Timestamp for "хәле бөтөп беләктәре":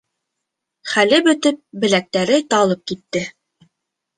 0.93-2.41